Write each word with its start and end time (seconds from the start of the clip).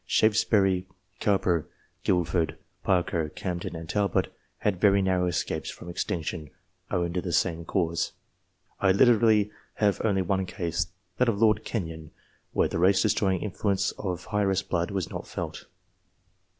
Shaftesbury, 0.07 0.87
Cowper, 1.19 1.67
Guilford, 2.03 2.57
Parker, 2.83 3.29
Camden, 3.29 3.75
and 3.75 3.87
Talbot, 3.87 4.33
had 4.57 4.81
very 4.81 4.99
narrow 4.99 5.27
escapes 5.27 5.69
from 5.69 5.91
ex 5.91 6.03
tinction, 6.03 6.49
owing 6.89 7.13
to 7.13 7.21
the 7.21 7.31
same 7.31 7.65
cause. 7.65 8.11
I 8.79 8.93
literally 8.93 9.51
have 9.75 10.01
only 10.03 10.23
one 10.23 10.47
case, 10.47 10.87
that 11.19 11.29
of 11.29 11.39
Lord 11.39 11.63
Kenyon, 11.63 12.09
where 12.51 12.67
the 12.67 12.79
race 12.79 13.03
destroying 13.03 13.43
influence 13.43 13.91
of 13.91 14.27
heiress 14.33 14.63
blood 14.63 14.89
was 14.89 15.11
not 15.11 15.27
felt. 15.27 15.65